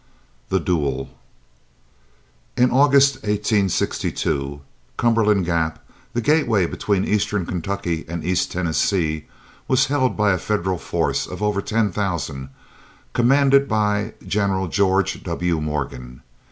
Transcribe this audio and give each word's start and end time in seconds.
THE 0.49 0.59
DUEL. 0.59 1.09
IN 2.57 2.71
August, 2.71 3.17
1862, 3.17 4.61
Cumberland 4.97 5.45
Gap, 5.45 5.77
the 6.13 6.21
gateway 6.21 6.65
between 6.65 7.05
Eastern 7.05 7.45
Kentucky 7.45 8.05
and 8.07 8.23
East 8.25 8.51
Tennessee, 8.51 9.25
was 9.67 9.85
held 9.85 10.17
by 10.17 10.31
a 10.31 10.39
Federal 10.39 10.79
force 10.79 11.27
of 11.27 11.43
over 11.43 11.61
ten 11.61 11.91
thousand, 11.91 12.49
commanded 13.13 13.67
by 13.69 14.15
General 14.27 14.67
George 14.67 15.21
W. 15.21 15.61
Morgan. 15.61 16.23